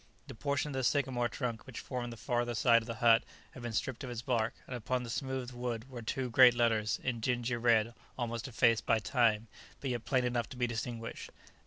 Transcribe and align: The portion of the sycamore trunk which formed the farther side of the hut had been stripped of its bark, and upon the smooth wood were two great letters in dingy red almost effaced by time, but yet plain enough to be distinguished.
The 0.25 0.33
portion 0.33 0.69
of 0.69 0.73
the 0.73 0.83
sycamore 0.83 1.29
trunk 1.29 1.67
which 1.67 1.79
formed 1.79 2.11
the 2.11 2.17
farther 2.17 2.55
side 2.55 2.81
of 2.81 2.87
the 2.87 2.95
hut 2.95 3.23
had 3.51 3.61
been 3.61 3.71
stripped 3.71 4.03
of 4.03 4.09
its 4.09 4.23
bark, 4.23 4.55
and 4.65 4.75
upon 4.75 5.03
the 5.03 5.11
smooth 5.11 5.51
wood 5.51 5.87
were 5.91 6.01
two 6.01 6.31
great 6.31 6.55
letters 6.55 6.99
in 7.03 7.19
dingy 7.19 7.55
red 7.55 7.93
almost 8.17 8.47
effaced 8.47 8.87
by 8.87 8.97
time, 8.97 9.47
but 9.79 9.91
yet 9.91 10.03
plain 10.03 10.25
enough 10.25 10.49
to 10.49 10.57
be 10.57 10.65
distinguished. 10.65 11.29